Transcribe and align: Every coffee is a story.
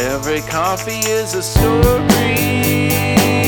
Every 0.00 0.42
coffee 0.42 1.00
is 1.00 1.34
a 1.34 1.42
story. 1.42 3.47